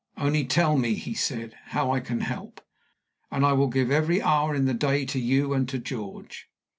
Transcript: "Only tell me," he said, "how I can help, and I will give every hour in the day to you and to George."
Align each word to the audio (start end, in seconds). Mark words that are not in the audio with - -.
"Only 0.17 0.45
tell 0.45 0.79
me," 0.79 0.95
he 0.95 1.13
said, 1.13 1.53
"how 1.65 1.91
I 1.91 1.99
can 1.99 2.21
help, 2.21 2.59
and 3.29 3.45
I 3.45 3.53
will 3.53 3.67
give 3.67 3.91
every 3.91 4.19
hour 4.19 4.55
in 4.55 4.65
the 4.65 4.73
day 4.73 5.05
to 5.05 5.19
you 5.19 5.53
and 5.53 5.69
to 5.69 5.77
George." 5.77 6.47